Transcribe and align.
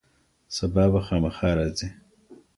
سبا 0.57 0.85
به 0.93 0.99
خامخا 1.05 1.49
راځي. 1.57 1.89